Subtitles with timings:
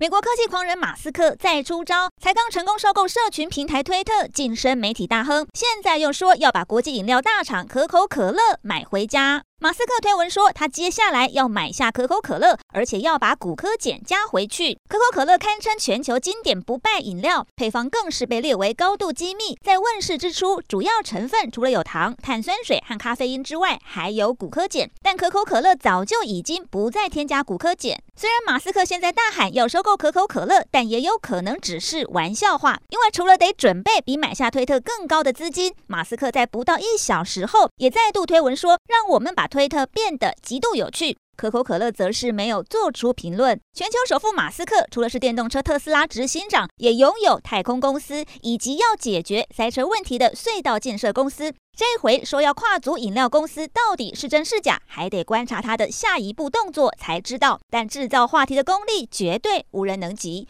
[0.00, 9.42] 美国科技狂人马斯克再出招，才刚成功收购社群平台推特，晋升媒体大亨，现在又说要把国际饮料大厂可口可乐买回家。
[9.60, 14.78] 马斯克推文说，他接下来要买下可口可乐，而且要把古柯碱加回去。
[14.88, 19.58] 可口可乐堪称全球经典不败饮料，配方更是被列为高度机密。
[19.64, 24.88] 在问世之初，主要成分除了有糖、碳酸水和咖啡因之外，还有古柯碱。
[25.02, 28.00] 但可口可乐早就已经不再添加古柯碱。
[28.20, 43.58] 虽然马斯克现在大喊要收购可口可乐，但也有可能只是玩笑话，因为除了得准备比买下推特更高的资金，马斯克在不到一小时后也再度推文说，让我们把推特变得极度有趣，可口可乐则是没有做出评论。
[43.72, 51.54] 全球首富马斯克除了是电动车特斯拉执行长，也拥有太空公司以及要解决塞车问题的隧道建设公司。
[51.76, 57.60] 这回说要跨足饮料公司，到底是真是假，还得观察他的下一步动作才知道。
[57.70, 60.46] 但制造话题的功力绝对无人能及。